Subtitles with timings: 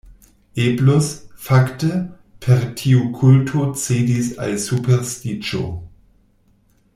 [0.59, 1.91] Eblus, fakte,
[2.45, 5.63] per tiu kulto cedis al superstiĉo.